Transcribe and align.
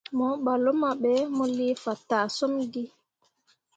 Mo 0.17 0.27
ɓah 0.43 0.59
luma 0.63 0.89
ɓe, 1.01 1.11
mu 1.35 1.43
lii 1.55 1.73
fataa 1.83 2.25
summi. 2.37 2.61